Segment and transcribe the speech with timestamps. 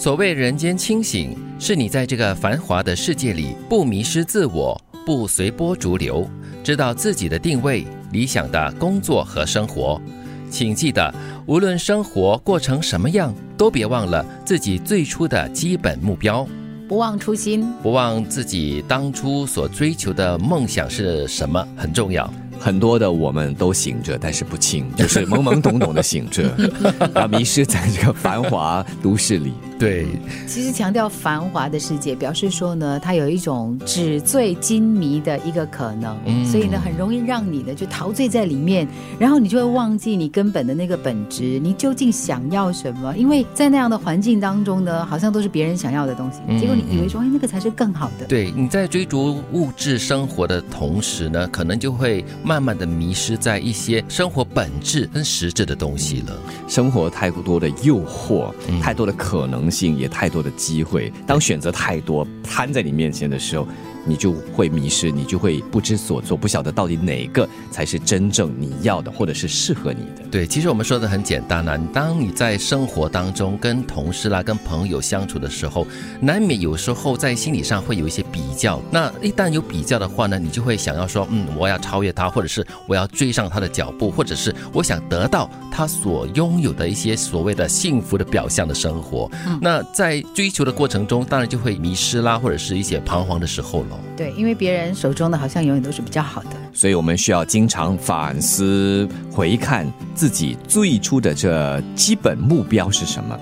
[0.00, 6.26] 所谓人间清醒，是你在这个繁华的世界里不迷失自我，不随波逐流，
[6.64, 10.00] 知道自己的定位、理想的工作和生活。
[10.48, 16.48] 请记得，无论生活过成什么样，都别忘了自己最初的基本目标，
[16.88, 22.32] 不忘初心，不忘自己当初所追求的梦想是什么，很重要。
[22.58, 26.50] 很多的我们都醒着，但是不清，就是懵懵懂懂的醒着，
[27.12, 29.52] 啊，迷失在这个繁华都市里。
[29.80, 30.06] 对，
[30.46, 38.86] 其实强调繁华的世界，表示说呢，它有一种纸醉金迷的一个可能，所以呢，很容易让你呢就陶醉在里面，
[39.18, 43.16] 然后你就会忘记你根本的那个本质，你究竟想要什么？
[43.16, 48.26] 因为在那样的环境当中呢，好像都是别人想要的东西，结果你以为说，哎，那个才是更好的。
[48.26, 56.36] 对，你在追逐物质生活的同时呢，可能就会慢慢的迷失在一些生活本质跟实质的东西了。
[56.68, 59.69] 生活太多的诱惑，太多的可能。
[59.70, 63.66] 性也太多的机会，当选择太多摊在你面前的时候。
[64.06, 70.28] 你就会迷失，你就会不知所措，不晓得到底哪个才是真正你要的，或者是适合你的。
[70.30, 75.86] 对，其实我们说的很简单啊，当你在生活当中跟同事啦、跟朋友相处的时候，
[76.20, 78.80] 难免有时候在心理上会有一些比较。
[78.90, 89.30] 那一旦有比较的话呢，你就会想要说，嗯，我要超越他，或者是我要追上他的脚步，或者是我想得到他所拥有的一些所谓的幸福的表象的生活。
[89.60, 93.80] 那在追求的过程中，当然就会迷失啦，或者是一些彷徨的时候。
[94.16, 103.38] 对，因为别人手中的好像永远都是比较好的，所以我们需要经常反思、回看自己最初的这基本目标是什么。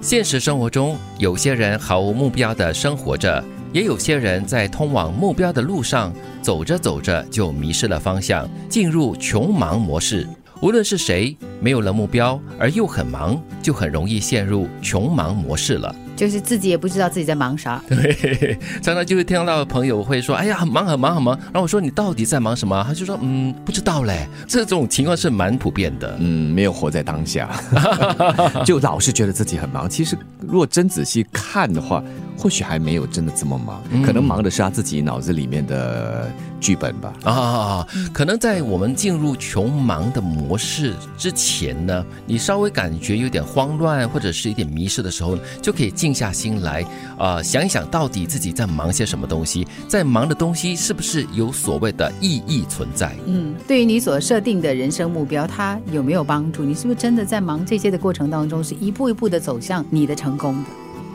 [0.00, 10.28] 现实生活中，有些人毫无目标的生活着，也有些人在通往目标的路上走着走着就迷失了方向，进入穷忙模式。
[10.60, 15.94] 无论是谁，没有了目标而又很忙，就很容易陷入穷忙模式了。
[16.16, 27.50] 就是自己也不知道自己在忙啥， 对，常常就会听到朋友会说：“哎呀，很忙很忙很忙。”然后我说：“你到底在忙什么？”他就说：“嗯，不知道嘞。”这种情况是蛮普遍的，嗯，没有活在当下，
[28.64, 29.88] 就老是觉得自己很忙。
[29.88, 32.02] 其实，如果真仔细看的话，
[32.42, 36.28] 或许还没有真的这么忙，可能忙的是他自己脑子里面的
[36.60, 37.12] 剧本吧。
[37.22, 45.92] 啊，可能在我们进入穷忙的模式之前呢，你稍微感觉有点慌乱或者是一点迷失的时候，就可以。
[45.92, 46.84] 静下心来，
[47.16, 53.14] 啊，想一想到底自己在忙些什么东西，在忙的东西是不是有所谓的意义存在？
[53.26, 56.64] 嗯，对于你所设定的人生目标，它有没有帮助？
[56.64, 60.70] 你是不是真的在忙这些的过程当中，是一步一步的走向你的成功的？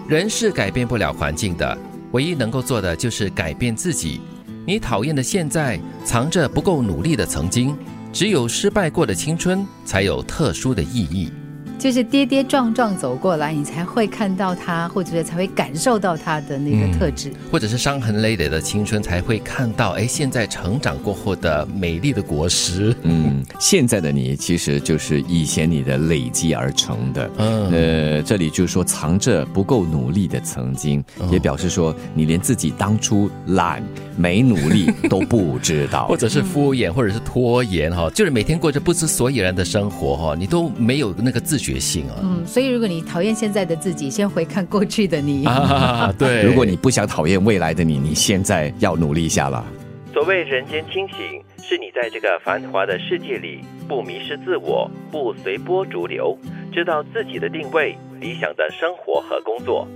[0.07, 1.77] 人是改变不了环境的，
[2.13, 4.21] 唯一能够做的就是改变自己。
[4.65, 7.75] 你讨厌的现在，藏着不够努力的曾经，
[8.13, 11.29] 只有失败过的青春，才有特殊的意义。
[11.77, 22.95] 就是跌跌撞撞走过来，你才会看到他，或者是才会感受到他的那个特质，或者是伤痕累累的青春才会看到，哎，现在成长过后的美丽的果实。
[23.03, 27.29] 嗯，现在的你其实就是以前你的累积而成的。
[27.37, 33.83] 嗯，呃，这里就是说藏着不够努力的曾经，也表示说你连自己当初懒
[34.17, 41.57] 没努力都不知道， 或者是敷衍，或者是拖延哈，就是每天过着不知所以然的生活哈，你都没有那个自。
[41.57, 45.43] 觉性啊，嗯，所以如果你讨厌现在的自己，先回看过去的你。
[45.45, 49.65] 啊，对， 如果你不想讨厌未来的你，你现在要努力一下了。
[50.13, 51.17] 所谓人间清醒，
[51.61, 56.37] 是你在这个繁华的世界里不迷失自我，不随波逐流，
[56.71, 59.87] 知道自己的定位、理想的生活和工作。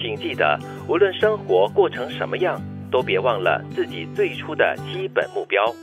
[0.00, 2.60] 请记得，无论生活过成什么样，
[2.90, 5.74] 都别忘了自己最初的基本目标。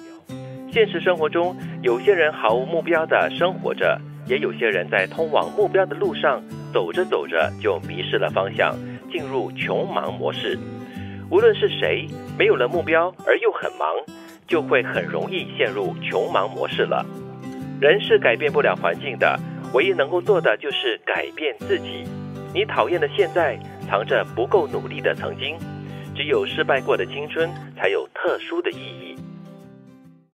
[0.72, 4.00] 现实生活中，有些人毫无目标的生活着。
[4.28, 8.76] 也有些人在通往目标的路上走着走着就迷失了方向，
[9.10, 10.60] 进入穷忙模式。
[11.32, 12.06] 无论是谁，
[12.38, 13.88] 没有了目标而又很忙，
[14.46, 17.06] 就会很容易陷入穷忙模式了。
[17.80, 19.40] 人是改变不了环境的，
[19.74, 22.04] 唯一能够做的就是改变自己。
[22.54, 23.58] 你讨厌的现在，
[23.88, 25.56] 藏着不够努力的曾经，
[26.18, 29.27] 只有失败过的青春才有特殊的意义。